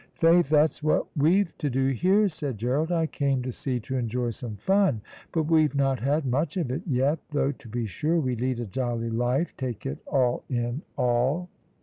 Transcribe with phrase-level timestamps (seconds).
[0.15, 2.91] "Faith, that's what we've to do here," said Gerald.
[2.91, 6.81] "I came to sea to enjoy some fun; but we've not had much of it
[6.87, 11.49] yet, though, to be sure, we lead a jolly life, take it all in all."